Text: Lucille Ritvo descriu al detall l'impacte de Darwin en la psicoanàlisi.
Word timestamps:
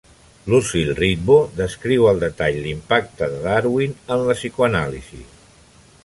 Lucille 0.51 0.93
Ritvo 0.99 1.35
descriu 1.59 2.07
al 2.11 2.21
detall 2.23 2.57
l'impacte 2.63 3.27
de 3.33 3.41
Darwin 3.43 3.93
en 4.15 4.25
la 4.31 4.37
psicoanàlisi. 4.39 5.21